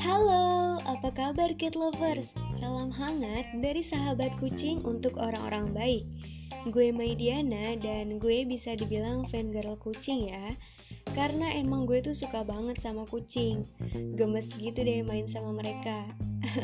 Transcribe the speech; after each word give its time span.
Halo, 0.00 0.80
apa 0.88 1.12
kabar 1.12 1.52
Kid 1.60 1.76
Lovers? 1.76 2.32
Salam 2.56 2.88
hangat 2.88 3.52
dari 3.60 3.84
sahabat 3.84 4.32
kucing 4.40 4.80
untuk 4.80 5.20
orang-orang 5.20 5.68
baik. 5.76 6.08
Gue 6.72 6.88
Maidiana 6.88 7.76
dan 7.76 8.16
gue 8.16 8.48
bisa 8.48 8.72
dibilang 8.72 9.28
fan 9.28 9.52
girl 9.52 9.76
kucing 9.76 10.32
ya. 10.32 10.56
Karena 11.12 11.52
emang 11.52 11.84
gue 11.84 12.00
tuh 12.00 12.16
suka 12.16 12.48
banget 12.48 12.80
sama 12.80 13.04
kucing. 13.04 13.68
Gemes 14.16 14.48
gitu 14.56 14.80
deh 14.80 15.04
main 15.04 15.28
sama 15.28 15.52
mereka. 15.52 16.08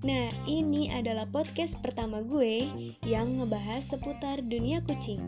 Nah, 0.00 0.32
ini 0.48 0.88
adalah 0.88 1.28
podcast 1.28 1.76
pertama 1.84 2.24
gue 2.24 2.64
yang 3.04 3.36
ngebahas 3.36 3.84
seputar 3.84 4.40
dunia 4.40 4.80
kucing. 4.80 5.20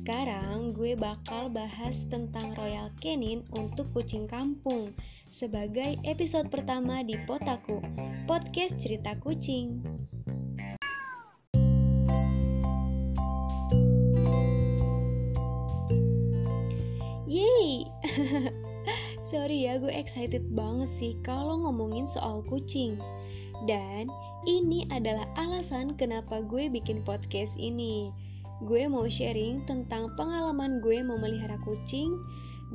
Sekarang 0.00 0.72
gue 0.72 0.96
bakal 0.96 1.52
bahas 1.52 1.92
tentang 2.08 2.56
Royal 2.56 2.88
Canin 3.04 3.44
untuk 3.52 3.84
kucing 3.92 4.24
kampung 4.24 4.96
sebagai 5.28 6.00
episode 6.08 6.48
pertama 6.48 7.04
di 7.04 7.20
Potaku, 7.28 7.84
podcast 8.24 8.80
cerita 8.80 9.12
kucing. 9.20 9.84
Yeay! 17.28 17.84
Sorry 19.28 19.68
ya, 19.68 19.76
gue 19.76 19.92
excited 19.92 20.48
banget 20.56 20.88
sih 20.96 21.12
kalau 21.20 21.60
ngomongin 21.68 22.08
soal 22.08 22.40
kucing. 22.48 22.96
Dan 23.68 24.08
ini 24.48 24.88
adalah 24.88 25.28
alasan 25.36 25.92
kenapa 26.00 26.40
gue 26.40 26.72
bikin 26.72 27.04
podcast 27.04 27.52
ini. 27.60 28.29
Gue 28.60 28.84
mau 28.86 29.08
sharing 29.08 29.64
tentang 29.64 30.12
pengalaman 30.20 30.84
gue 30.84 31.00
memelihara 31.00 31.56
kucing 31.64 32.20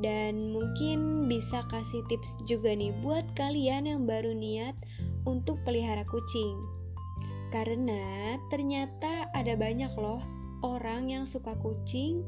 dan 0.02 0.50
mungkin 0.52 1.30
bisa 1.30 1.62
kasih 1.70 2.02
tips 2.10 2.36
juga 2.44 2.74
nih 2.74 2.92
buat 3.00 3.24
kalian 3.38 3.86
yang 3.86 4.02
baru 4.04 4.34
niat 4.34 4.74
untuk 5.24 5.62
pelihara 5.62 6.02
kucing. 6.10 6.58
Karena 7.54 8.34
ternyata 8.50 9.30
ada 9.32 9.54
banyak 9.54 9.94
loh 9.94 10.20
orang 10.66 11.08
yang 11.08 11.24
suka 11.24 11.54
kucing 11.62 12.26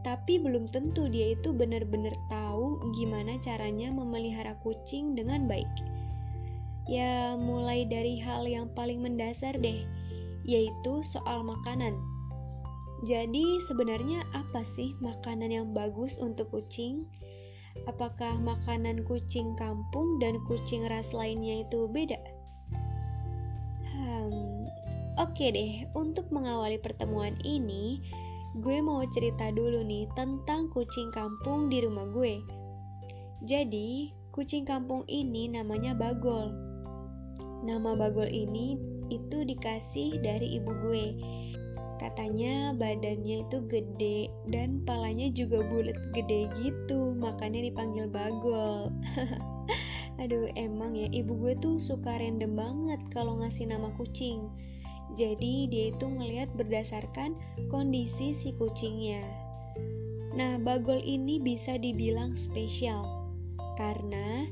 tapi 0.00 0.40
belum 0.40 0.72
tentu 0.72 1.12
dia 1.12 1.36
itu 1.36 1.52
benar-benar 1.52 2.16
tahu 2.32 2.80
gimana 2.96 3.36
caranya 3.44 3.92
memelihara 3.92 4.56
kucing 4.64 5.12
dengan 5.12 5.44
baik. 5.44 5.68
Ya, 6.88 7.36
mulai 7.36 7.84
dari 7.84 8.16
hal 8.18 8.48
yang 8.48 8.72
paling 8.72 9.04
mendasar 9.04 9.54
deh, 9.60 9.84
yaitu 10.48 11.04
soal 11.04 11.44
makanan. 11.44 11.92
Jadi, 13.00 13.64
sebenarnya 13.64 14.28
apa 14.36 14.60
sih 14.76 14.92
makanan 15.00 15.48
yang 15.48 15.68
bagus 15.72 16.20
untuk 16.20 16.52
kucing? 16.52 17.08
Apakah 17.88 18.36
makanan 18.36 19.08
kucing 19.08 19.56
kampung 19.56 20.20
dan 20.20 20.36
kucing 20.44 20.84
ras 20.84 21.16
lainnya 21.16 21.64
itu 21.64 21.88
beda? 21.88 22.20
Hmm, 23.88 24.68
oke 25.16 25.32
okay 25.32 25.48
deh. 25.48 25.72
Untuk 25.96 26.28
mengawali 26.28 26.76
pertemuan 26.76 27.40
ini, 27.40 28.04
gue 28.60 28.84
mau 28.84 29.00
cerita 29.16 29.48
dulu 29.48 29.80
nih 29.80 30.04
tentang 30.12 30.68
kucing 30.68 31.08
kampung 31.14 31.72
di 31.72 31.80
rumah 31.80 32.04
gue. 32.12 32.42
Jadi, 33.48 34.12
kucing 34.36 34.68
kampung 34.68 35.08
ini 35.08 35.48
namanya 35.48 35.96
Bagol. 35.96 36.52
Nama 37.64 37.96
Bagol 37.96 38.28
ini 38.28 38.76
itu 39.08 39.48
dikasih 39.48 40.20
dari 40.20 40.60
ibu 40.60 40.68
gue. 40.84 41.06
Katanya 42.00 42.72
badannya 42.80 43.44
itu 43.44 43.60
gede 43.68 44.32
dan 44.48 44.80
palanya 44.88 45.28
juga 45.36 45.60
bulat 45.60 46.00
gede 46.16 46.48
gitu, 46.56 47.12
makanya 47.20 47.60
dipanggil 47.60 48.08
Bagol. 48.08 48.88
Aduh, 50.24 50.48
emang 50.56 50.96
ya 50.96 51.12
ibu 51.12 51.36
gue 51.36 51.52
tuh 51.60 51.76
suka 51.76 52.16
random 52.16 52.56
banget 52.56 53.00
kalau 53.12 53.44
ngasih 53.44 53.68
nama 53.68 53.92
kucing. 54.00 54.48
Jadi 55.20 55.68
dia 55.68 55.92
itu 55.92 56.08
ngelihat 56.08 56.48
berdasarkan 56.56 57.36
kondisi 57.68 58.32
si 58.32 58.56
kucingnya. 58.56 59.20
Nah, 60.32 60.56
Bagol 60.56 61.04
ini 61.04 61.36
bisa 61.36 61.76
dibilang 61.76 62.32
spesial 62.32 63.04
karena 63.76 64.48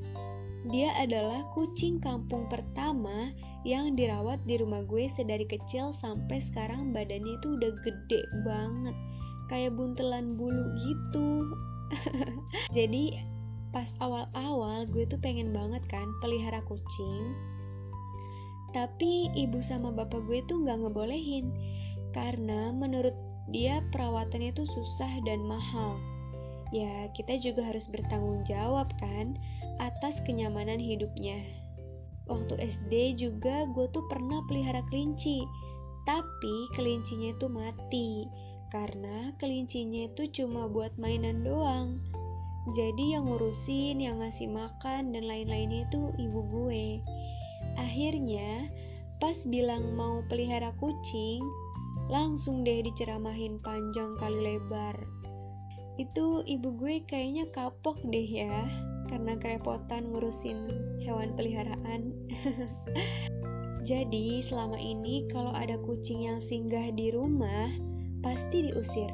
dia 0.68 0.92
adalah 1.00 1.48
kucing 1.56 1.96
kampung 1.96 2.44
pertama 2.52 3.32
yang 3.64 3.96
dirawat 3.96 4.36
di 4.44 4.60
rumah 4.60 4.84
gue 4.84 5.08
sedari 5.16 5.48
kecil 5.48 5.96
sampai 5.96 6.44
sekarang 6.44 6.92
badannya 6.92 7.40
itu 7.40 7.56
udah 7.56 7.72
gede 7.80 8.22
banget. 8.44 8.96
Kayak 9.48 9.80
buntelan 9.80 10.36
bulu 10.36 10.64
gitu. 10.76 11.28
Jadi 12.76 13.16
pas 13.72 13.88
awal-awal 14.00 14.84
gue 14.88 15.08
tuh 15.08 15.20
pengen 15.20 15.56
banget 15.56 15.80
kan 15.88 16.04
pelihara 16.20 16.60
kucing. 16.68 17.32
Tapi 18.76 19.32
ibu 19.32 19.64
sama 19.64 19.88
bapak 19.88 20.20
gue 20.28 20.44
tuh 20.44 20.60
gak 20.68 20.84
ngebolehin 20.84 21.48
karena 22.12 22.68
menurut 22.76 23.16
dia 23.48 23.80
perawatannya 23.88 24.52
tuh 24.52 24.68
susah 24.68 25.24
dan 25.24 25.40
mahal. 25.48 25.96
Ya, 26.68 27.08
kita 27.16 27.40
juga 27.40 27.64
harus 27.64 27.88
bertanggung 27.88 28.44
jawab 28.44 28.92
kan 29.00 29.40
atas 29.78 30.18
kenyamanan 30.26 30.78
hidupnya. 30.78 31.42
Waktu 32.28 32.60
SD 32.60 32.92
juga 33.16 33.64
gue 33.72 33.88
tuh 33.88 34.04
pernah 34.12 34.44
pelihara 34.46 34.84
kelinci, 34.92 35.40
tapi 36.04 36.54
kelincinya 36.76 37.32
itu 37.32 37.46
mati 37.48 38.28
karena 38.68 39.32
kelincinya 39.40 40.12
itu 40.12 40.28
cuma 40.42 40.68
buat 40.68 40.92
mainan 41.00 41.40
doang. 41.40 41.96
Jadi 42.76 43.16
yang 43.16 43.32
ngurusin, 43.32 43.96
yang 44.04 44.20
ngasih 44.20 44.44
makan 44.52 45.16
dan 45.16 45.24
lain-lainnya 45.24 45.88
itu 45.88 46.12
ibu 46.20 46.40
gue. 46.52 47.00
Akhirnya 47.80 48.68
pas 49.24 49.40
bilang 49.48 49.96
mau 49.96 50.20
pelihara 50.28 50.76
kucing, 50.76 51.40
langsung 52.12 52.60
deh 52.60 52.84
diceramahin 52.84 53.56
panjang 53.64 54.20
kali 54.20 54.36
lebar. 54.36 55.00
Itu 55.96 56.44
ibu 56.44 56.76
gue 56.76 57.08
kayaknya 57.08 57.48
kapok 57.56 58.04
deh 58.04 58.28
ya 58.28 58.68
karena 59.08 59.34
kerepotan 59.40 60.12
ngurusin 60.12 60.68
hewan 61.02 61.32
peliharaan. 61.34 62.14
Jadi, 63.88 64.44
selama 64.44 64.76
ini 64.76 65.24
kalau 65.32 65.50
ada 65.50 65.80
kucing 65.80 66.28
yang 66.28 66.44
singgah 66.44 66.92
di 66.92 67.08
rumah, 67.08 67.72
pasti 68.20 68.68
diusir. 68.68 69.08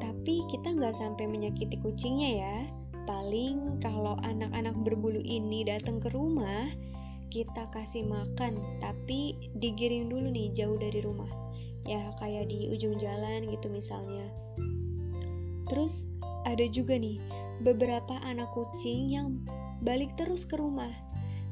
Tapi 0.00 0.42
kita 0.48 0.72
nggak 0.72 0.96
sampai 0.96 1.28
menyakiti 1.28 1.76
kucingnya 1.84 2.30
ya. 2.40 2.56
Paling 3.06 3.78
kalau 3.84 4.18
anak-anak 4.24 4.74
berbulu 4.82 5.20
ini 5.22 5.62
datang 5.62 6.00
ke 6.00 6.10
rumah, 6.10 6.72
kita 7.28 7.68
kasih 7.70 8.08
makan, 8.08 8.56
tapi 8.80 9.36
digiring 9.60 10.08
dulu 10.08 10.32
nih 10.32 10.50
jauh 10.56 10.80
dari 10.80 11.04
rumah. 11.04 11.30
Ya, 11.86 12.10
kayak 12.18 12.50
di 12.50 12.72
ujung 12.72 12.98
jalan 12.98 13.46
gitu 13.46 13.70
misalnya. 13.70 14.26
Terus 15.70 16.06
ada 16.46 16.64
juga 16.70 16.94
nih 16.94 17.18
beberapa 17.66 18.22
anak 18.22 18.54
kucing 18.54 19.10
yang 19.10 19.42
balik 19.82 20.14
terus 20.14 20.46
ke 20.46 20.54
rumah. 20.54 20.94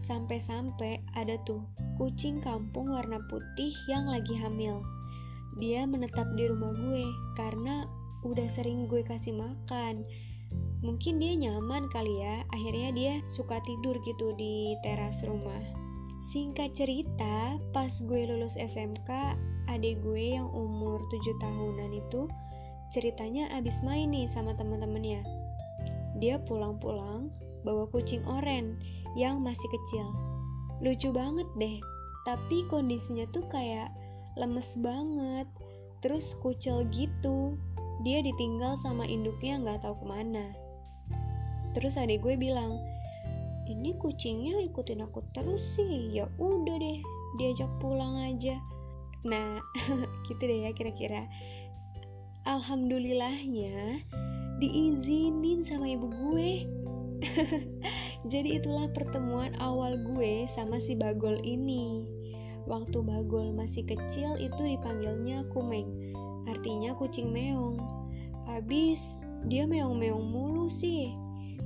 Sampai-sampai 0.06 1.02
ada 1.18 1.34
tuh 1.42 1.66
kucing 1.98 2.38
kampung 2.38 2.94
warna 2.94 3.18
putih 3.26 3.74
yang 3.90 4.06
lagi 4.06 4.38
hamil. 4.38 4.84
Dia 5.58 5.82
menetap 5.84 6.30
di 6.38 6.46
rumah 6.46 6.70
gue 6.70 7.06
karena 7.34 7.90
udah 8.22 8.48
sering 8.54 8.86
gue 8.86 9.02
kasih 9.02 9.34
makan. 9.34 10.06
Mungkin 10.84 11.16
dia 11.16 11.32
nyaman 11.34 11.88
kali 11.88 12.20
ya, 12.20 12.44
akhirnya 12.52 12.90
dia 12.92 13.14
suka 13.32 13.56
tidur 13.64 13.96
gitu 14.04 14.36
di 14.36 14.76
teras 14.84 15.16
rumah. 15.24 15.64
Singkat 16.28 16.76
cerita, 16.76 17.56
pas 17.72 17.88
gue 17.88 18.20
lulus 18.28 18.56
SMK, 18.60 19.08
adik 19.72 20.00
gue 20.04 20.36
yang 20.36 20.48
umur 20.52 21.00
7 21.08 21.40
tahunan 21.40 21.90
itu 21.96 22.28
ceritanya 22.92 23.48
abis 23.54 23.80
main 23.80 24.10
nih 24.12 24.28
sama 24.28 24.52
teman-temannya 24.58 25.24
dia 26.18 26.38
pulang-pulang 26.46 27.30
bawa 27.66 27.88
kucing 27.90 28.22
oren 28.28 28.78
yang 29.18 29.42
masih 29.42 29.66
kecil. 29.66 30.06
Lucu 30.82 31.10
banget 31.10 31.46
deh, 31.58 31.78
tapi 32.28 32.66
kondisinya 32.70 33.26
tuh 33.34 33.42
kayak 33.50 33.90
lemes 34.38 34.68
banget, 34.78 35.48
terus 36.04 36.36
kucel 36.42 36.86
gitu. 36.94 37.58
Dia 38.02 38.20
ditinggal 38.22 38.78
sama 38.82 39.06
induknya 39.06 39.58
nggak 39.58 39.82
tahu 39.82 39.96
ke 40.02 40.06
mana. 40.06 40.46
Terus 41.74 41.98
adik 41.98 42.22
gue 42.22 42.38
bilang, 42.38 42.78
ini 43.66 43.96
kucingnya 43.98 44.60
ikutin 44.70 45.02
aku 45.02 45.24
terus 45.34 45.62
sih. 45.74 46.14
Ya 46.14 46.30
udah 46.38 46.76
deh, 46.78 46.98
diajak 47.42 47.70
pulang 47.82 48.18
aja. 48.22 48.58
Nah, 49.24 49.58
gitu 50.28 50.42
deh 50.42 50.68
ya 50.68 50.70
kira-kira. 50.76 51.26
Alhamdulillahnya, 52.44 54.04
diizinin 54.60 55.64
sama 55.64 55.96
ibu 55.96 56.12
gue. 56.12 56.68
Jadi 58.32 58.60
itulah 58.60 58.84
pertemuan 58.92 59.56
awal 59.64 59.96
gue 59.96 60.44
sama 60.52 60.76
si 60.76 60.92
Bagol 60.92 61.40
ini. 61.40 62.04
Waktu 62.68 63.00
Bagol 63.00 63.56
masih 63.56 63.88
kecil 63.88 64.36
itu 64.36 64.60
dipanggilnya 64.60 65.48
Kumeng, 65.56 65.88
artinya 66.44 66.92
kucing 67.00 67.32
meong. 67.32 67.80
Habis 68.44 69.00
dia 69.48 69.64
meong-meong 69.64 70.28
mulu 70.28 70.68
sih 70.68 71.16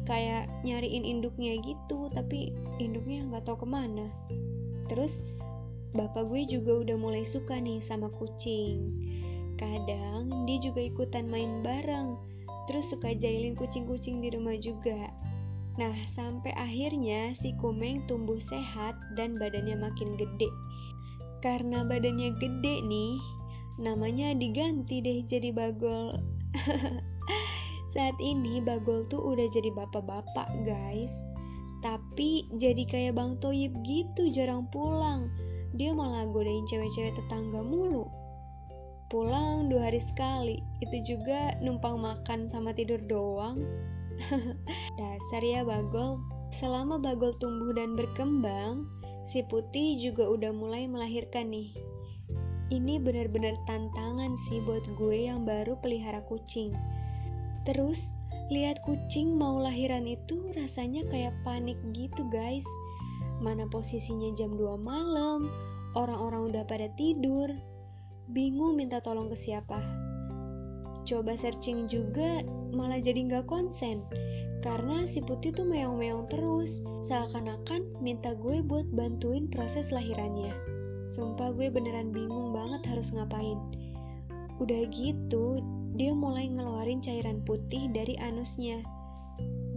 kayak 0.06 0.46
nyariin 0.62 1.02
induknya 1.02 1.58
gitu 1.58 2.06
tapi 2.14 2.54
induknya 2.78 3.26
nggak 3.28 3.44
tahu 3.44 3.60
ke 3.60 3.69
mana 3.69 4.08
terus 4.88 5.20
bapak 5.92 6.25
gue 6.32 6.48
juga 6.48 6.80
udah 6.80 6.96
mulai 6.96 7.28
suka 7.28 7.60
nih 7.60 7.76
sama 7.84 8.08
kucing 8.16 9.07
kadang 9.58 10.31
dia 10.46 10.58
juga 10.62 10.81
ikutan 10.81 11.26
main 11.26 11.60
bareng. 11.60 12.16
Terus 12.70 12.94
suka 12.94 13.12
jailin 13.12 13.58
kucing-kucing 13.58 14.22
di 14.22 14.32
rumah 14.32 14.56
juga. 14.56 15.10
Nah 15.76 15.94
sampai 16.14 16.55
akhirnya 16.58 17.34
si 17.38 17.55
Kumeng 17.58 18.06
tumbuh 18.08 18.38
sehat 18.38 18.94
dan 19.19 19.37
badannya 19.37 19.78
makin 19.78 20.14
gede. 20.19 20.49
Karena 21.44 21.87
badannya 21.87 22.34
gede 22.38 22.82
nih 22.87 23.19
namanya 23.78 24.34
diganti 24.34 24.99
deh 25.02 25.22
jadi 25.26 25.55
Bagol. 25.55 26.19
Saat 27.94 28.19
ini 28.19 28.58
Bagol 28.58 29.06
tuh 29.06 29.22
udah 29.22 29.46
jadi 29.54 29.70
bapak-bapak 29.70 30.49
guys. 30.66 31.14
Tapi 31.78 32.50
jadi 32.58 32.82
kayak 32.90 33.14
Bang 33.14 33.38
Toyib 33.38 33.70
gitu 33.87 34.28
jarang 34.34 34.66
pulang. 34.75 35.31
Dia 35.78 35.94
malah 35.94 36.26
godain 36.26 36.66
cewek-cewek 36.66 37.14
tetangga 37.14 37.62
mulu 37.62 38.18
Pulang 39.08 39.72
dua 39.72 39.88
hari 39.88 40.05
sekali 40.05 40.60
Itu 40.84 41.00
juga 41.05 41.56
numpang 41.64 41.96
makan 41.96 42.52
sama 42.52 42.76
tidur 42.76 43.00
doang 43.08 43.56
Dasar 45.00 45.43
ya 45.43 45.64
Bagol 45.64 46.20
Selama 46.60 47.00
Bagol 47.00 47.32
tumbuh 47.40 47.72
dan 47.72 47.96
berkembang 47.96 48.84
Si 49.28 49.44
Putih 49.44 49.96
juga 50.00 50.28
udah 50.28 50.52
mulai 50.52 50.88
melahirkan 50.88 51.52
nih 51.52 51.72
ini 52.69 53.00
benar-benar 53.00 53.56
tantangan 53.64 54.37
sih 54.44 54.60
buat 54.60 54.84
gue 55.00 55.25
yang 55.25 55.49
baru 55.49 55.81
pelihara 55.81 56.20
kucing. 56.28 56.76
Terus, 57.64 58.12
lihat 58.52 58.84
kucing 58.84 59.40
mau 59.40 59.56
lahiran 59.56 60.04
itu 60.04 60.52
rasanya 60.52 61.00
kayak 61.08 61.32
panik 61.49 61.81
gitu 61.96 62.28
guys. 62.28 62.64
Mana 63.40 63.64
posisinya 63.72 64.37
jam 64.37 64.52
2 64.52 64.76
malam, 64.84 65.49
orang-orang 65.96 66.52
udah 66.52 66.64
pada 66.69 66.93
tidur. 67.00 67.49
Bingung 68.28 68.76
minta 68.76 69.00
tolong 69.00 69.32
ke 69.32 69.36
siapa. 69.40 69.80
Coba 71.08 71.32
searching 71.32 71.88
juga 71.88 72.44
malah 72.76 73.00
jadi 73.00 73.25
nggak 73.25 73.48
konsen. 73.48 74.04
Karena 74.60 75.08
si 75.08 75.25
putih 75.25 75.54
tuh 75.56 75.64
meong-meong 75.64 76.28
terus, 76.28 76.84
seakan-akan 77.08 77.88
minta 78.04 78.36
gue 78.36 78.60
buat 78.60 78.84
bantuin 78.92 79.48
proses 79.48 79.88
lahirannya. 79.88 80.52
Sumpah 81.08 81.56
gue 81.56 81.72
beneran 81.72 82.12
bingung 82.12 82.52
banget 82.52 82.84
harus 82.92 83.08
ngapain. 83.16 83.56
Udah 84.60 84.84
gitu, 84.92 85.64
dia 85.96 86.12
mulai 86.12 86.52
ngeluarin 86.52 87.00
cairan 87.00 87.40
putih 87.48 87.88
dari 87.96 88.19
anusnya. 88.20 88.84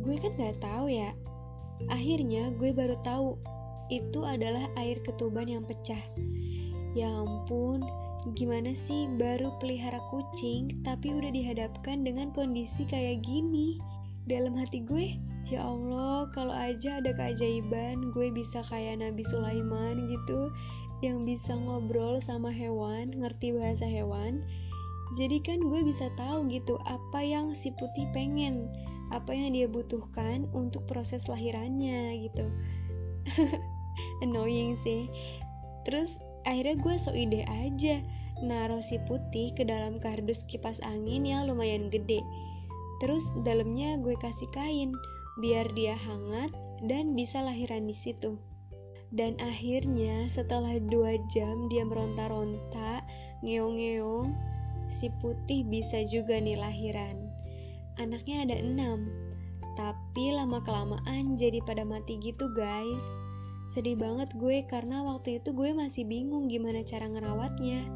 Gue 0.03 0.19
kan 0.19 0.35
gak 0.35 0.59
tahu 0.59 0.91
ya. 0.91 1.15
Akhirnya 1.87 2.51
gue 2.59 2.75
baru 2.75 2.99
tahu 3.05 3.39
itu 3.93 4.27
adalah 4.27 4.67
air 4.75 4.99
ketuban 5.07 5.47
yang 5.47 5.63
pecah. 5.63 6.01
Ya 6.97 7.07
ampun, 7.07 7.79
gimana 8.37 8.71
sih 8.87 9.09
baru 9.17 9.49
pelihara 9.57 9.97
kucing 10.13 10.81
tapi 10.85 11.11
udah 11.11 11.33
dihadapkan 11.33 12.05
dengan 12.05 12.29
kondisi 12.31 12.85
kayak 12.85 13.25
gini? 13.25 13.81
Dalam 14.29 14.53
hati 14.53 14.85
gue, 14.85 15.17
ya 15.49 15.65
Allah, 15.65 16.29
kalau 16.31 16.53
aja 16.53 17.01
ada 17.01 17.09
keajaiban, 17.17 18.13
gue 18.13 18.29
bisa 18.29 18.61
kayak 18.69 19.01
Nabi 19.01 19.25
Sulaiman 19.25 20.07
gitu, 20.13 20.53
yang 21.01 21.25
bisa 21.25 21.57
ngobrol 21.57 22.21
sama 22.21 22.53
hewan, 22.53 23.09
ngerti 23.17 23.57
bahasa 23.57 23.89
hewan, 23.89 24.45
jadi 25.19 25.43
kan 25.43 25.59
gue 25.59 25.81
bisa 25.83 26.07
tahu 26.15 26.47
gitu 26.47 26.79
apa 26.87 27.19
yang 27.19 27.51
si 27.51 27.73
putih 27.75 28.07
pengen 28.15 28.71
apa 29.11 29.35
yang 29.35 29.51
dia 29.51 29.67
butuhkan 29.67 30.47
untuk 30.55 30.87
proses 30.87 31.27
lahirannya 31.27 32.29
gitu. 32.29 32.47
Annoying 34.23 34.79
sih. 34.87 35.11
Terus 35.83 36.15
akhirnya 36.47 36.75
gue 36.79 36.95
so 36.97 37.11
ide 37.13 37.45
aja 37.47 38.01
naruh 38.41 38.81
si 38.81 38.97
putih 39.05 39.53
ke 39.53 39.61
dalam 39.65 40.01
kardus 40.01 40.41
kipas 40.49 40.81
angin 40.81 41.25
yang 41.27 41.45
lumayan 41.45 41.89
gede 41.93 42.21
terus 43.03 43.25
dalamnya 43.45 43.97
gue 44.01 44.13
kasih 44.17 44.49
kain 44.53 44.93
biar 45.39 45.69
dia 45.77 45.97
hangat 45.97 46.49
dan 46.85 47.13
bisa 47.13 47.41
lahiran 47.41 47.85
di 47.85 47.93
situ 47.93 48.37
dan 49.11 49.35
akhirnya 49.43 50.31
setelah 50.31 50.79
dua 50.87 51.19
jam 51.35 51.67
dia 51.67 51.83
meronta-ronta 51.83 53.03
ngeong-ngeong 53.43 54.51
si 55.01 55.11
putih 55.19 55.65
bisa 55.67 56.03
juga 56.07 56.39
nih 56.39 56.55
lahiran. 56.59 57.15
Anaknya 57.99 58.47
ada 58.47 58.55
enam, 58.59 59.09
tapi 59.75 60.31
lama-kelamaan 60.31 61.35
jadi 61.35 61.59
pada 61.63 61.81
mati 61.87 62.19
gitu 62.19 62.47
guys. 62.55 63.03
Sedih 63.71 63.95
banget 63.95 64.35
gue 64.35 64.67
karena 64.67 64.99
waktu 65.07 65.39
itu 65.39 65.55
gue 65.55 65.71
masih 65.71 66.03
bingung 66.03 66.51
gimana 66.51 66.83
cara 66.83 67.07
ngerawatnya. 67.07 67.87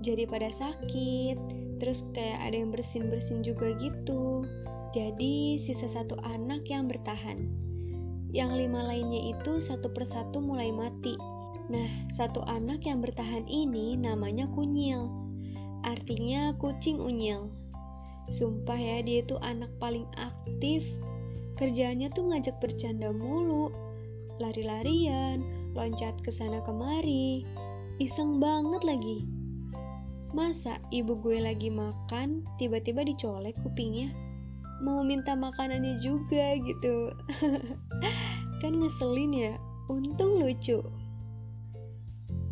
Jadi 0.00 0.24
pada 0.30 0.48
sakit, 0.54 1.36
terus 1.82 2.06
kayak 2.14 2.40
ada 2.46 2.56
yang 2.56 2.70
bersin-bersin 2.70 3.42
juga 3.42 3.74
gitu. 3.82 4.46
Jadi 4.94 5.58
sisa 5.58 5.90
satu 5.90 6.14
anak 6.22 6.64
yang 6.70 6.86
bertahan. 6.86 7.50
Yang 8.30 8.64
lima 8.64 8.86
lainnya 8.86 9.34
itu 9.34 9.58
satu 9.58 9.90
persatu 9.90 10.38
mulai 10.38 10.70
mati. 10.70 11.18
Nah, 11.66 11.90
satu 12.14 12.46
anak 12.46 12.86
yang 12.86 13.02
bertahan 13.02 13.44
ini 13.50 13.98
namanya 13.98 14.46
kunyil 14.54 15.20
artinya 15.84 16.52
kucing 16.60 17.00
unyil. 17.00 17.48
Sumpah 18.30 18.78
ya, 18.78 18.98
dia 19.02 19.24
itu 19.24 19.34
anak 19.42 19.72
paling 19.82 20.06
aktif. 20.14 20.86
Kerjaannya 21.58 22.08
tuh 22.14 22.30
ngajak 22.30 22.56
bercanda 22.62 23.10
mulu, 23.12 23.68
lari-larian, 24.40 25.44
loncat 25.76 26.16
ke 26.24 26.32
sana 26.32 26.64
kemari. 26.64 27.46
Iseng 28.00 28.40
banget 28.40 28.82
lagi. 28.82 29.28
Masa 30.32 30.80
ibu 30.90 31.14
gue 31.20 31.38
lagi 31.42 31.68
makan, 31.68 32.42
tiba-tiba 32.56 33.04
dicolek 33.04 33.54
kupingnya? 33.60 34.10
Mau 34.80 35.04
minta 35.04 35.36
makanannya 35.36 36.00
juga 36.00 36.56
gitu. 36.56 37.12
kan 38.64 38.72
ngeselin 38.72 39.32
ya, 39.36 39.54
untung 39.92 40.40
lucu. 40.40 40.80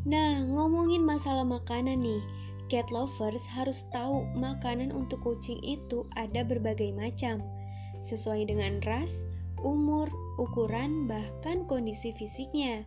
Nah, 0.05 0.45
ngomongin 0.45 1.05
masalah 1.05 1.45
makanan 1.45 2.05
nih, 2.05 2.23
Cat 2.69 2.93
lovers 2.93 3.49
harus 3.49 3.81
tahu 3.97 4.29
makanan 4.37 4.93
untuk 4.93 5.25
kucing 5.25 5.57
itu 5.65 6.05
ada 6.21 6.45
berbagai 6.45 6.93
macam, 6.93 7.41
sesuai 8.05 8.45
dengan 8.45 8.85
ras, 8.85 9.09
umur, 9.65 10.13
ukuran, 10.39 11.11
bahkan 11.11 11.67
kondisi 11.67 12.15
fisiknya. 12.15 12.87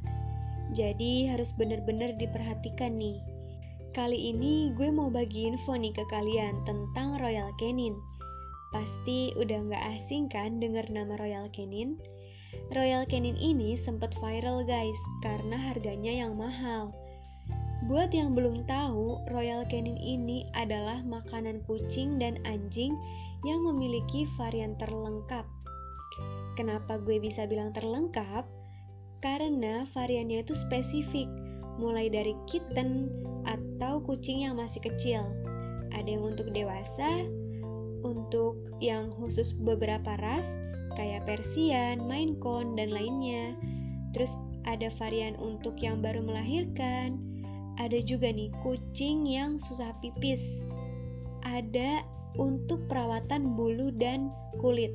Jadi 0.71 1.27
harus 1.27 1.51
benar-benar 1.59 2.15
diperhatikan 2.15 2.95
nih. 2.95 3.19
Kali 3.91 4.31
ini 4.31 4.71
gue 4.71 4.87
mau 4.87 5.11
bagi 5.11 5.51
info 5.51 5.75
nih 5.75 5.91
ke 5.91 6.07
kalian 6.07 6.63
tentang 6.63 7.19
Royal 7.19 7.51
Canin. 7.59 7.91
Pasti 8.71 9.35
udah 9.35 9.67
nggak 9.67 9.83
asing 9.99 10.31
kan 10.31 10.63
denger 10.63 10.87
nama 10.87 11.19
Royal 11.19 11.51
Canin? 11.51 11.99
Royal 12.71 13.03
Canin 13.03 13.35
ini 13.35 13.75
sempat 13.75 14.15
viral 14.23 14.63
guys 14.63 14.95
karena 15.19 15.59
harganya 15.59 16.23
yang 16.23 16.39
mahal. 16.39 16.95
Buat 17.91 18.15
yang 18.15 18.31
belum 18.31 18.63
tahu, 18.63 19.27
Royal 19.27 19.67
Canin 19.67 19.99
ini 19.99 20.47
adalah 20.55 21.03
makanan 21.03 21.59
kucing 21.67 22.15
dan 22.15 22.39
anjing 22.47 22.95
yang 23.43 23.59
memiliki 23.65 24.23
varian 24.39 24.79
terlengkap. 24.79 25.43
Kenapa 26.59 26.99
gue 26.99 27.17
bisa 27.17 27.47
bilang 27.47 27.71
terlengkap? 27.71 28.43
Karena 29.21 29.85
variannya 29.93 30.41
itu 30.41 30.57
spesifik, 30.57 31.29
mulai 31.77 32.09
dari 32.09 32.33
kitten 32.49 33.07
atau 33.45 34.01
kucing 34.01 34.43
yang 34.43 34.57
masih 34.57 34.81
kecil. 34.81 35.23
Ada 35.93 36.17
yang 36.17 36.23
untuk 36.25 36.49
dewasa, 36.51 37.25
untuk 38.01 38.57
yang 38.81 39.13
khusus 39.13 39.53
beberapa 39.61 40.17
ras, 40.19 40.47
kayak 40.97 41.23
Persian, 41.29 42.03
Maine 42.09 42.35
Coon, 42.41 42.73
dan 42.75 42.89
lainnya. 42.91 43.53
Terus 44.11 44.33
ada 44.65 44.89
varian 44.97 45.37
untuk 45.39 45.77
yang 45.79 46.01
baru 46.03 46.21
melahirkan, 46.25 47.17
ada 47.79 47.97
juga 48.03 48.29
nih 48.29 48.51
kucing 48.65 49.23
yang 49.25 49.57
susah 49.57 49.95
pipis. 50.03 50.43
Ada 51.41 52.05
untuk 52.37 52.85
perawatan 52.85 53.57
bulu 53.57 53.89
dan 53.95 54.29
kulit. 54.61 54.93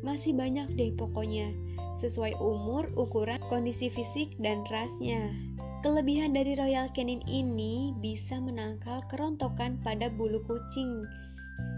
Masih 0.00 0.30
banyak 0.34 0.78
deh 0.78 0.94
pokoknya, 0.94 1.50
sesuai 1.98 2.38
umur, 2.38 2.86
ukuran, 2.94 3.42
kondisi 3.50 3.90
fisik, 3.90 4.38
dan 4.38 4.62
rasnya. 4.70 5.34
Kelebihan 5.82 6.34
dari 6.34 6.58
Royal 6.58 6.90
Canin 6.90 7.22
ini 7.26 7.94
bisa 8.02 8.38
menangkal 8.38 9.02
kerontokan 9.10 9.78
pada 9.82 10.10
bulu 10.10 10.42
kucing. 10.46 11.06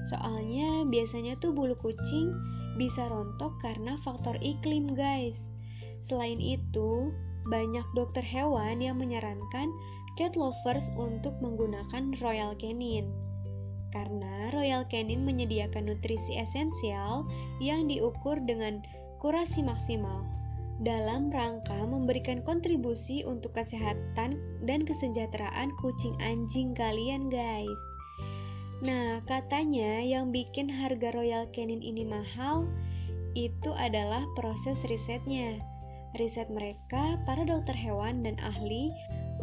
Soalnya 0.09 0.89
biasanya 0.89 1.37
tuh 1.41 1.53
bulu 1.53 1.77
kucing 1.77 2.33
bisa 2.81 3.09
rontok 3.13 3.61
karena 3.61 4.01
faktor 4.01 4.37
iklim 4.41 4.97
guys. 4.97 5.37
Selain 6.01 6.41
itu, 6.41 7.13
banyak 7.49 7.85
dokter 7.93 8.25
hewan 8.25 8.81
yang 8.81 8.97
menyarankan 8.97 9.69
cat 10.17 10.33
lovers 10.37 10.89
untuk 10.97 11.37
menggunakan 11.45 12.17
Royal 12.21 12.57
Canin. 12.57 13.30
Karena 13.91 14.51
Royal 14.55 14.87
Canin 14.87 15.23
menyediakan 15.27 15.91
nutrisi 15.91 16.39
esensial 16.39 17.27
yang 17.63 17.87
diukur 17.91 18.39
dengan 18.43 18.83
kurasi 19.21 19.61
maksimal 19.61 20.25
dalam 20.81 21.29
rangka 21.29 21.77
memberikan 21.85 22.41
kontribusi 22.41 23.21
untuk 23.29 23.53
kesehatan 23.53 24.41
dan 24.65 24.81
kesejahteraan 24.89 25.77
kucing 25.77 26.17
anjing 26.25 26.73
kalian, 26.73 27.29
guys. 27.29 27.69
Nah, 28.81 29.21
katanya 29.29 30.01
yang 30.01 30.33
bikin 30.33 30.73
harga 30.73 31.13
Royal 31.13 31.45
Canin 31.53 31.85
ini 31.85 32.09
mahal 32.09 32.65
itu 33.37 33.77
adalah 33.77 34.25
proses 34.41 34.81
risetnya. 34.89 35.61
Riset 36.17 36.49
mereka, 36.49 37.21
para 37.29 37.45
dokter 37.45 37.77
hewan 37.77 38.25
dan 38.25 38.41
ahli, 38.41 38.89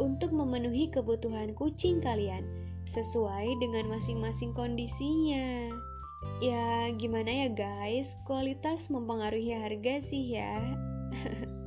untuk 0.02 0.34
memenuhi 0.34 0.90
kebutuhan 0.90 1.54
kucing 1.54 2.02
kalian 2.02 2.42
sesuai 2.92 3.60
dengan 3.60 3.88
masing-masing 3.92 4.56
kondisinya. 4.56 5.72
Ya, 6.38 6.90
gimana 6.94 7.30
ya, 7.30 7.48
guys? 7.50 8.14
Kualitas 8.26 8.90
mempengaruhi 8.90 9.54
harga 9.54 10.02
sih 10.02 10.38
ya. 10.38 10.58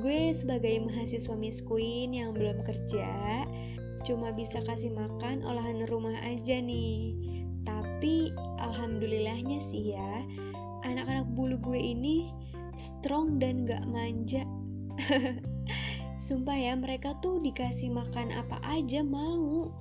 Gue 0.00 0.30
sebagai 0.30 0.86
mahasiswa 0.86 1.34
Miss 1.34 1.58
Queen 1.66 2.14
yang 2.14 2.30
belum 2.30 2.62
kerja, 2.62 3.42
cuma 4.06 4.30
bisa 4.30 4.62
kasih 4.62 4.94
makan 4.94 5.42
olahan 5.42 5.82
rumah 5.90 6.14
aja 6.22 6.62
nih. 6.62 7.18
Tapi 7.66 8.30
alhamdulillahnya 8.62 9.58
sih 9.58 9.98
ya, 9.98 10.22
anak-anak 10.86 11.26
bulu 11.34 11.58
gue 11.58 11.80
ini 11.80 12.30
strong 12.78 13.42
dan 13.42 13.66
gak 13.66 13.82
manja. 13.90 14.46
Sumpah 16.30 16.54
ya, 16.54 16.78
mereka 16.78 17.18
tuh 17.18 17.42
dikasih 17.42 17.90
makan 17.90 18.30
apa 18.30 18.62
aja 18.62 19.02
mau. 19.02 19.74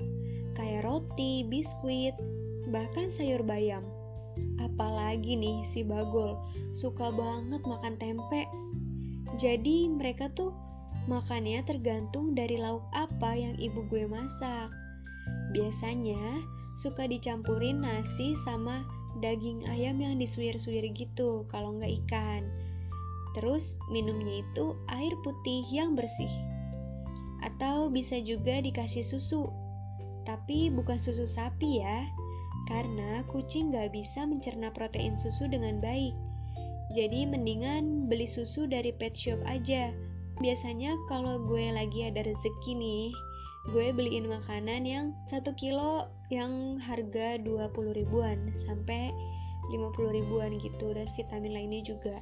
Kayak 0.60 0.92
roti, 0.92 1.48
biskuit, 1.48 2.20
bahkan 2.68 3.08
sayur 3.08 3.40
bayam. 3.48 3.88
Apalagi 4.60 5.40
nih 5.40 5.64
si 5.72 5.88
Bagol, 5.88 6.36
suka 6.76 7.08
banget 7.16 7.64
makan 7.64 7.96
tempe. 7.96 8.44
Jadi 9.40 9.88
mereka 9.88 10.28
tuh 10.36 10.52
makannya 11.08 11.64
tergantung 11.64 12.36
dari 12.36 12.60
lauk 12.60 12.84
apa 12.92 13.40
yang 13.40 13.56
ibu 13.56 13.88
gue 13.88 14.04
masak. 14.04 14.68
Biasanya 15.56 16.44
suka 16.76 17.08
dicampurin 17.08 17.80
nasi 17.80 18.36
sama 18.44 18.84
daging 19.24 19.64
ayam 19.72 20.04
yang 20.04 20.20
disuir-suir 20.20 20.84
gitu 20.92 21.48
kalau 21.48 21.80
nggak 21.80 22.04
ikan. 22.04 22.44
Terus 23.40 23.80
minumnya 23.96 24.44
itu 24.44 24.76
air 24.92 25.16
putih 25.24 25.64
yang 25.72 25.96
bersih. 25.96 26.32
Atau 27.48 27.88
bisa 27.88 28.20
juga 28.20 28.60
dikasih 28.60 29.08
susu. 29.08 29.48
Tapi 30.30 30.70
bukan 30.70 31.02
susu 31.02 31.26
sapi 31.26 31.82
ya, 31.82 32.06
karena 32.70 33.26
kucing 33.34 33.74
nggak 33.74 33.90
bisa 33.90 34.30
mencerna 34.30 34.70
protein 34.70 35.18
susu 35.18 35.50
dengan 35.50 35.82
baik. 35.82 36.14
Jadi 36.94 37.26
mendingan 37.26 38.06
beli 38.06 38.30
susu 38.30 38.70
dari 38.70 38.94
pet 38.94 39.18
shop 39.18 39.42
aja. 39.50 39.90
Biasanya 40.38 40.94
kalau 41.10 41.42
gue 41.50 41.74
lagi 41.74 42.06
ada 42.06 42.22
rezeki 42.22 42.72
nih, 42.78 43.10
gue 43.74 43.90
beliin 43.90 44.30
makanan 44.30 44.86
yang 44.86 45.18
1 45.34 45.42
kilo 45.58 46.14
yang 46.30 46.78
harga 46.78 47.42
20 47.42 47.98
ribuan 47.98 48.54
sampai 48.54 49.10
50 49.74 50.18
ribuan 50.18 50.62
gitu 50.62 50.94
dan 50.94 51.10
vitamin 51.18 51.58
lainnya 51.58 51.82
juga. 51.82 52.22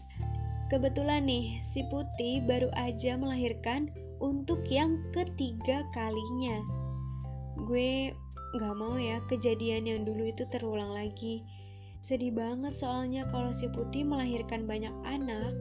Kebetulan 0.71 1.27
nih, 1.27 1.59
si 1.71 1.83
Putih 1.87 2.43
baru 2.43 2.67
aja 2.75 3.15
melahirkan 3.15 3.87
untuk 4.19 4.63
yang 4.67 4.99
ketiga 5.15 5.87
kalinya. 5.95 6.59
Gue 7.57 8.13
gak 8.57 8.75
mau 8.77 8.95
ya 8.95 9.17
kejadian 9.25 9.89
yang 9.89 10.01
dulu 10.05 10.29
itu 10.29 10.45
terulang 10.53 10.93
lagi. 10.93 11.41
Sedih 11.97 12.31
banget 12.31 12.77
soalnya 12.77 13.25
kalau 13.33 13.49
si 13.49 13.65
Putih 13.73 14.05
melahirkan 14.05 14.69
banyak 14.69 14.93
anak, 15.03 15.51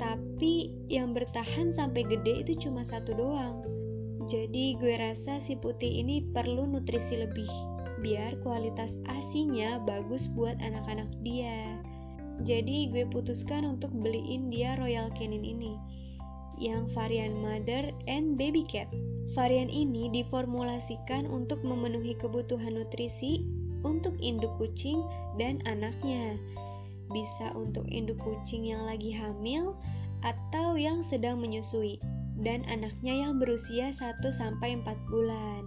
tapi 0.00 0.72
yang 0.88 1.12
bertahan 1.12 1.70
sampai 1.70 2.08
gede 2.08 2.48
itu 2.48 2.68
cuma 2.68 2.80
satu 2.82 3.12
doang. 3.12 3.60
Jadi 4.32 4.80
gue 4.80 4.96
rasa 4.96 5.36
si 5.38 5.54
Putih 5.60 6.00
ini 6.00 6.24
perlu 6.32 6.64
nutrisi 6.64 7.20
lebih, 7.20 7.48
biar 8.00 8.40
kualitas 8.40 8.96
asinya 9.12 9.76
bagus 9.84 10.32
buat 10.32 10.56
anak-anak 10.64 11.12
dia. 11.20 11.76
Jadi 12.42 12.90
gue 12.90 13.04
putuskan 13.12 13.68
untuk 13.68 13.92
beliin 13.92 14.48
dia 14.48 14.74
Royal 14.80 15.12
Canin 15.14 15.44
ini 15.44 15.76
yang 16.58 16.86
varian 16.92 17.34
Mother 17.40 17.90
and 18.06 18.38
Baby 18.38 18.64
Cat. 18.66 18.90
Varian 19.34 19.66
ini 19.66 20.10
diformulasikan 20.14 21.26
untuk 21.26 21.62
memenuhi 21.66 22.14
kebutuhan 22.14 22.78
nutrisi 22.78 23.42
untuk 23.82 24.14
induk 24.22 24.50
kucing 24.56 25.02
dan 25.36 25.58
anaknya. 25.66 26.38
Bisa 27.12 27.52
untuk 27.52 27.84
induk 27.90 28.16
kucing 28.22 28.64
yang 28.64 28.86
lagi 28.86 29.12
hamil 29.12 29.76
atau 30.24 30.78
yang 30.78 31.04
sedang 31.04 31.42
menyusui 31.42 32.00
dan 32.40 32.64
anaknya 32.66 33.26
yang 33.26 33.38
berusia 33.38 33.92
1 33.92 34.22
sampai 34.32 34.80
4 34.80 35.12
bulan. 35.12 35.62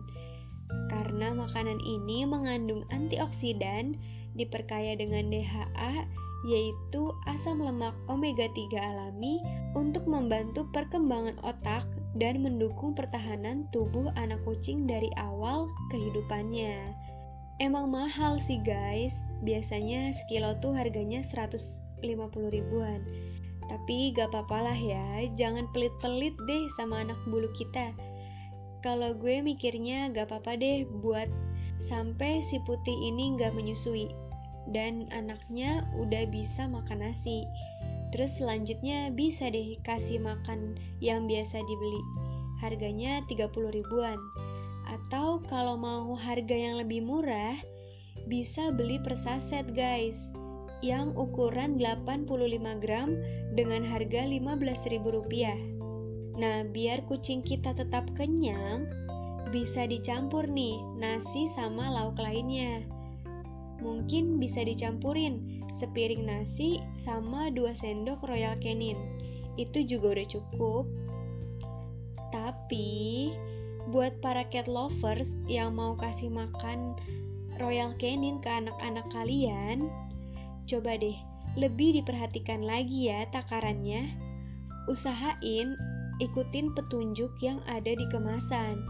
Karena 0.91 1.31
makanan 1.31 1.79
ini 1.79 2.27
mengandung 2.27 2.83
antioksidan, 2.91 3.95
diperkaya 4.37 4.93
dengan 4.95 5.27
DHA 5.33 6.07
yaitu 6.45 7.11
asam 7.25 7.59
lemak 7.59 7.97
omega 8.05 8.45
3 8.53 8.77
alami 8.77 9.41
untuk 9.73 10.05
membantu 10.05 10.69
perkembangan 10.69 11.35
otak 11.41 11.83
dan 12.13 12.45
mendukung 12.45 12.93
pertahanan 12.93 13.65
tubuh 13.73 14.13
anak 14.13 14.37
kucing 14.45 14.85
dari 14.85 15.09
awal 15.17 15.67
kehidupannya. 15.89 16.93
Emang 17.57 17.89
mahal 17.89 18.37
sih 18.37 18.61
guys, 18.61 19.17
biasanya 19.41 20.13
sekilo 20.13 20.53
tuh 20.61 20.77
harganya 20.77 21.25
150 21.25 22.05
ribuan. 22.53 23.01
Tapi 23.65 24.13
gak 24.13 24.29
apa-apa 24.29 24.71
lah 24.71 24.77
ya, 24.77 25.25
jangan 25.33 25.65
pelit-pelit 25.73 26.37
deh 26.45 26.63
sama 26.77 27.01
anak 27.01 27.17
bulu 27.25 27.49
kita. 27.57 27.91
Kalau 28.85 29.17
gue 29.17 29.41
mikirnya 29.41 30.13
gak 30.13 30.29
apa-apa 30.29 30.53
deh 30.55 30.85
buat 31.01 31.27
sampai 31.81 32.45
si 32.45 32.61
putih 32.61 32.93
ini 32.93 33.35
gak 33.41 33.57
menyusui 33.57 34.26
dan 34.71 35.07
anaknya 35.15 35.87
udah 35.95 36.27
bisa 36.27 36.67
makan 36.67 37.03
nasi. 37.07 37.47
Terus 38.15 38.39
selanjutnya 38.39 39.11
bisa 39.11 39.51
deh 39.51 39.75
kasih 39.83 40.19
makan 40.23 40.79
yang 41.03 41.27
biasa 41.27 41.59
dibeli. 41.59 42.03
Harganya 42.63 43.21
30 43.27 43.51
ribuan. 43.71 44.17
Atau 44.87 45.43
kalau 45.51 45.75
mau 45.75 46.15
harga 46.15 46.55
yang 46.55 46.79
lebih 46.79 47.03
murah, 47.03 47.59
bisa 48.31 48.71
beli 48.71 48.99
per 49.03 49.19
saset 49.19 49.67
guys. 49.75 50.15
Yang 50.79 51.17
ukuran 51.17 51.81
85 51.81 52.83
gram 52.83 53.09
dengan 53.57 53.83
harga 53.83 54.23
15 54.23 54.93
ribu 54.93 55.09
rupiah. 55.19 55.57
Nah, 56.37 56.69
biar 56.69 57.01
kucing 57.09 57.41
kita 57.41 57.73
tetap 57.73 58.05
kenyang, 58.13 58.85
bisa 59.49 59.89
dicampur 59.89 60.45
nih 60.45 60.77
nasi 61.01 61.49
sama 61.49 61.89
lauk 61.89 62.19
lainnya 62.21 62.85
mungkin 63.79 64.41
bisa 64.41 64.65
dicampurin 64.65 65.63
sepiring 65.77 66.25
nasi 66.25 66.81
sama 66.97 67.53
2 67.53 67.73
sendok 67.77 68.25
Royal 68.25 68.57
Canin. 68.57 68.97
Itu 69.57 69.85
juga 69.85 70.17
udah 70.17 70.27
cukup. 70.29 70.85
Tapi 72.33 73.31
buat 73.93 74.19
para 74.19 74.43
cat 74.49 74.67
lovers 74.67 75.39
yang 75.47 75.77
mau 75.77 75.95
kasih 75.95 76.27
makan 76.27 76.97
Royal 77.57 77.95
Canin 77.97 78.37
ke 78.43 78.49
anak-anak 78.49 79.07
kalian, 79.09 79.81
coba 80.69 80.99
deh 80.99 81.15
lebih 81.57 81.97
diperhatikan 82.01 82.61
lagi 82.61 83.09
ya 83.09 83.25
takarannya. 83.33 84.13
Usahain 84.85 85.73
ikutin 86.21 86.73
petunjuk 86.77 87.33
yang 87.41 87.57
ada 87.65 87.93
di 87.97 88.05
kemasan. 88.13 88.85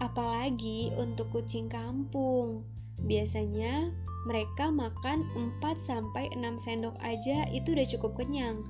Apalagi 0.00 0.92
untuk 0.96 1.28
kucing 1.32 1.68
kampung. 1.68 2.64
Biasanya 3.00 3.92
mereka 4.28 4.68
makan 4.68 5.24
4 5.62 5.80
sampai 5.80 6.28
6 6.36 6.60
sendok 6.60 6.96
aja 7.00 7.48
itu 7.48 7.72
udah 7.72 7.86
cukup 7.88 8.20
kenyang. 8.20 8.60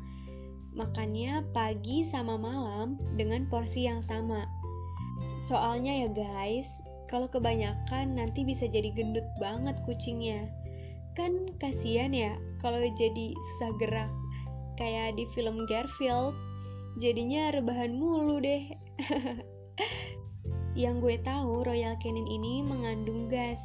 Makannya 0.70 1.42
pagi 1.50 2.06
sama 2.06 2.38
malam 2.38 2.94
dengan 3.18 3.50
porsi 3.50 3.90
yang 3.90 3.98
sama. 4.06 4.46
Soalnya 5.42 6.06
ya 6.06 6.08
guys, 6.14 6.70
kalau 7.10 7.26
kebanyakan 7.26 8.14
nanti 8.14 8.46
bisa 8.46 8.70
jadi 8.70 8.94
gendut 8.94 9.26
banget 9.42 9.74
kucingnya. 9.82 10.46
Kan 11.18 11.50
kasihan 11.58 12.14
ya 12.14 12.38
kalau 12.62 12.78
jadi 12.94 13.34
susah 13.34 13.70
gerak. 13.82 14.10
Kayak 14.78 15.18
di 15.18 15.26
film 15.34 15.66
Garfield, 15.66 16.38
jadinya 17.02 17.50
rebahan 17.50 17.98
mulu 17.98 18.38
deh. 18.38 18.70
Yang 20.78 20.96
gue 21.02 21.16
tahu 21.26 21.66
Royal 21.66 21.98
Canin 21.98 22.30
ini 22.30 22.62
mengandung 22.62 23.26
gas 23.26 23.58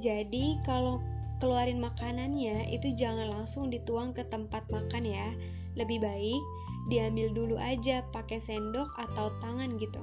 jadi 0.00 0.56
kalau 0.64 1.02
keluarin 1.42 1.82
makanannya 1.82 2.70
itu 2.70 2.94
jangan 2.94 3.28
langsung 3.28 3.68
dituang 3.68 4.14
ke 4.14 4.22
tempat 4.30 4.62
makan 4.70 5.02
ya. 5.02 5.28
Lebih 5.74 5.98
baik 5.98 6.42
diambil 6.86 7.34
dulu 7.34 7.56
aja 7.58 8.06
pakai 8.14 8.38
sendok 8.38 8.88
atau 8.98 9.34
tangan 9.42 9.74
gitu. 9.78 10.02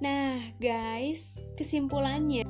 Nah, 0.00 0.40
guys, 0.62 1.20
kesimpulannya 1.60 2.46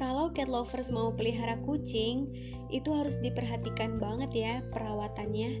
kalau 0.00 0.32
cat 0.32 0.48
lovers 0.48 0.88
mau 0.88 1.12
pelihara 1.12 1.60
kucing, 1.60 2.24
itu 2.72 2.88
harus 2.88 3.20
diperhatikan 3.20 4.00
banget 4.00 4.32
ya 4.32 4.54
perawatannya. 4.72 5.60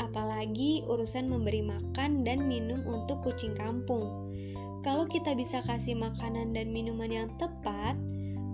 Apalagi 0.00 0.80
urusan 0.88 1.28
memberi 1.28 1.60
makan 1.60 2.24
dan 2.24 2.48
minum 2.48 2.80
untuk 2.88 3.20
kucing 3.20 3.52
kampung. 3.52 4.32
Kalau 4.80 5.04
kita 5.04 5.36
bisa 5.36 5.60
kasih 5.68 6.00
makanan 6.00 6.56
dan 6.56 6.72
minuman 6.72 7.12
yang 7.12 7.28
tepat, 7.36 7.92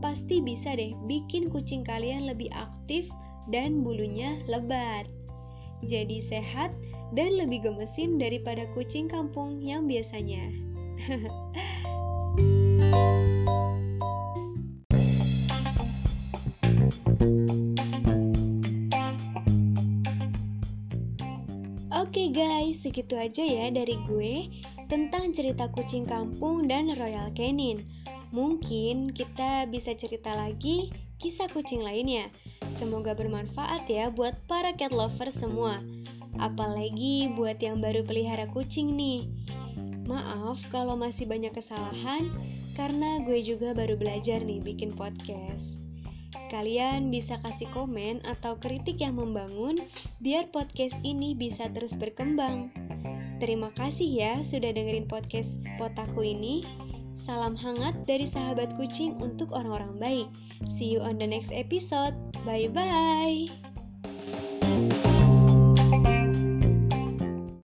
pasti 0.00 0.40
bisa 0.40 0.72
deh 0.72 0.96
bikin 1.04 1.52
kucing 1.52 1.84
kalian 1.84 2.24
lebih 2.24 2.48
aktif 2.56 3.06
dan 3.52 3.84
bulunya 3.84 4.40
lebat. 4.48 5.04
Jadi 5.84 6.20
sehat 6.20 6.72
dan 7.16 7.36
lebih 7.40 7.64
gemesin 7.64 8.20
daripada 8.20 8.68
kucing 8.76 9.08
kampung 9.08 9.60
yang 9.64 9.88
biasanya. 9.88 10.48
Oke 22.00 22.32
guys, 22.34 22.82
segitu 22.82 23.14
aja 23.14 23.44
ya 23.46 23.70
dari 23.70 23.94
gue 24.08 24.50
tentang 24.90 25.30
cerita 25.30 25.70
kucing 25.70 26.02
kampung 26.02 26.66
dan 26.66 26.90
Royal 26.98 27.30
Canin. 27.38 27.99
Mungkin 28.30 29.10
kita 29.10 29.66
bisa 29.66 29.90
cerita 29.98 30.30
lagi 30.30 30.94
kisah 31.18 31.50
kucing 31.50 31.82
lainnya. 31.82 32.30
Semoga 32.78 33.12
bermanfaat 33.12 33.90
ya 33.90 34.08
buat 34.08 34.38
para 34.46 34.72
cat 34.72 34.94
lover 34.94 35.28
semua. 35.34 35.82
Apalagi 36.38 37.28
buat 37.34 37.58
yang 37.58 37.82
baru 37.82 38.06
pelihara 38.06 38.46
kucing 38.48 38.94
nih. 38.94 39.26
Maaf 40.06 40.62
kalau 40.70 40.94
masih 40.94 41.26
banyak 41.26 41.52
kesalahan 41.52 42.30
karena 42.78 43.20
gue 43.26 43.42
juga 43.42 43.74
baru 43.76 43.98
belajar 43.98 44.40
nih 44.40 44.62
bikin 44.62 44.94
podcast. 44.94 45.80
Kalian 46.50 47.14
bisa 47.14 47.38
kasih 47.46 47.70
komen 47.70 48.22
atau 48.26 48.58
kritik 48.58 48.98
yang 48.98 49.18
membangun 49.18 49.78
biar 50.18 50.50
podcast 50.50 50.98
ini 51.06 51.34
bisa 51.34 51.70
terus 51.70 51.94
berkembang. 51.94 52.74
Terima 53.38 53.70
kasih 53.78 54.10
ya 54.10 54.32
sudah 54.42 54.74
dengerin 54.74 55.06
podcast 55.06 55.54
potaku 55.78 56.26
ini. 56.26 56.89
Salam 57.20 57.52
hangat 57.52 58.08
dari 58.08 58.24
sahabat 58.24 58.80
kucing 58.80 59.20
untuk 59.20 59.52
orang-orang 59.52 59.92
baik. 60.00 60.28
See 60.72 60.88
you 60.88 61.04
on 61.04 61.20
the 61.20 61.28
next 61.28 61.52
episode. 61.52 62.16
Bye 62.48 62.72
bye. 62.72 63.69